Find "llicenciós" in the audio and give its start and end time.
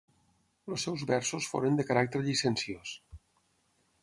2.29-2.97